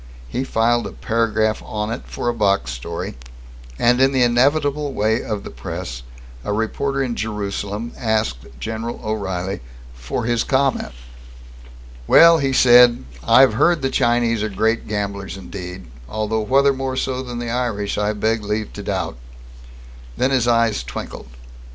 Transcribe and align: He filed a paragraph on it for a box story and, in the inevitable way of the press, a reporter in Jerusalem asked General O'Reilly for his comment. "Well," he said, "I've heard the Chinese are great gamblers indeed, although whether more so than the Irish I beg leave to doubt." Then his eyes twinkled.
He 0.27 0.43
filed 0.43 0.87
a 0.87 0.93
paragraph 0.93 1.61
on 1.63 1.91
it 1.91 2.01
for 2.07 2.27
a 2.27 2.33
box 2.33 2.71
story 2.71 3.17
and, 3.77 4.01
in 4.01 4.11
the 4.11 4.23
inevitable 4.23 4.93
way 4.93 5.21
of 5.23 5.43
the 5.43 5.51
press, 5.51 6.01
a 6.43 6.51
reporter 6.51 7.03
in 7.03 7.15
Jerusalem 7.15 7.91
asked 7.95 8.47
General 8.59 8.99
O'Reilly 9.03 9.61
for 9.93 10.25
his 10.25 10.43
comment. 10.43 10.93
"Well," 12.07 12.39
he 12.39 12.51
said, 12.51 13.05
"I've 13.23 13.53
heard 13.53 13.83
the 13.83 13.91
Chinese 13.91 14.41
are 14.41 14.49
great 14.49 14.87
gamblers 14.87 15.37
indeed, 15.37 15.85
although 16.09 16.41
whether 16.41 16.73
more 16.73 16.97
so 16.97 17.21
than 17.21 17.37
the 17.37 17.51
Irish 17.51 17.95
I 17.99 18.13
beg 18.13 18.43
leave 18.43 18.73
to 18.73 18.81
doubt." 18.81 19.17
Then 20.17 20.31
his 20.31 20.47
eyes 20.47 20.81
twinkled. 20.81 21.27